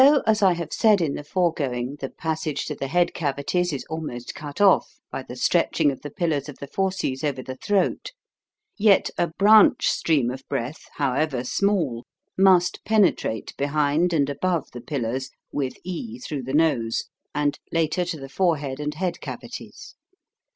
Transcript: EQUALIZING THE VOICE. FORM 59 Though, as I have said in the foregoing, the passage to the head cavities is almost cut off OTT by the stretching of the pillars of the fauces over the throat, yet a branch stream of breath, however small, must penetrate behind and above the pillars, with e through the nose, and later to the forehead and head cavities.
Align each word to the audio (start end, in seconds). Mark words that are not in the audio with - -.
EQUALIZING 0.03 0.23
THE 0.23 0.23
VOICE. 0.23 0.35
FORM 0.35 0.55
59 0.55 0.57
Though, 0.57 0.57
as 0.57 0.57
I 0.57 0.57
have 0.57 0.73
said 0.73 0.99
in 1.07 1.13
the 1.13 1.23
foregoing, 1.23 1.95
the 1.99 2.09
passage 2.09 2.65
to 2.65 2.73
the 2.75 2.87
head 2.87 3.13
cavities 3.13 3.71
is 3.71 3.85
almost 3.87 4.33
cut 4.33 4.59
off 4.59 4.87
OTT 5.03 5.11
by 5.11 5.21
the 5.21 5.35
stretching 5.35 5.91
of 5.91 6.01
the 6.01 6.09
pillars 6.09 6.49
of 6.49 6.57
the 6.57 6.65
fauces 6.65 7.23
over 7.23 7.43
the 7.43 7.55
throat, 7.57 8.11
yet 8.79 9.11
a 9.19 9.27
branch 9.27 9.85
stream 9.85 10.31
of 10.31 10.41
breath, 10.49 10.81
however 10.95 11.43
small, 11.43 12.03
must 12.35 12.83
penetrate 12.83 13.53
behind 13.59 14.11
and 14.11 14.27
above 14.27 14.71
the 14.71 14.81
pillars, 14.81 15.29
with 15.51 15.75
e 15.83 16.17
through 16.17 16.41
the 16.41 16.55
nose, 16.55 17.03
and 17.35 17.59
later 17.71 18.03
to 18.03 18.19
the 18.19 18.27
forehead 18.27 18.79
and 18.79 18.95
head 18.95 19.19
cavities. 19.21 19.93